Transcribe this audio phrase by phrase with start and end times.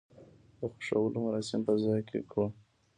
[0.59, 2.45] د خښولو مراسم په ځاى کړو.